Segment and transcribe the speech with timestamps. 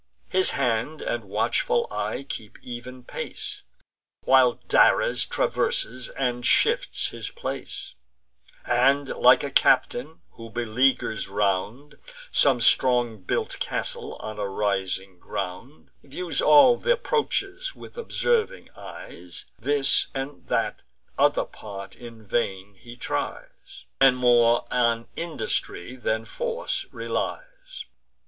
[0.29, 3.61] His hand and watchful eye keep even pace;
[4.23, 7.93] While Dares traverses and shifts his place,
[8.65, 11.99] And, like a captain who beleaguers round
[12.31, 19.45] Some strong built castle on a rising ground, Views all th' approaches with observing eyes:
[19.59, 20.81] This and that
[21.19, 27.85] other part in vain he tries, And more on industry than force relies.